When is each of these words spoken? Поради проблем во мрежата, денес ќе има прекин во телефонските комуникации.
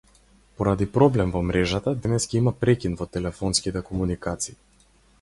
Поради 0.61 0.87
проблем 0.95 1.33
во 1.35 1.43
мрежата, 1.51 1.95
денес 2.07 2.27
ќе 2.31 2.41
има 2.41 2.57
прекин 2.65 2.99
во 3.03 3.11
телефонските 3.19 3.89
комуникации. 3.93 4.61